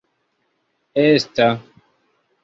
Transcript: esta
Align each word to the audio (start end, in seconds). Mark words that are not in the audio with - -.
esta 1.03 1.47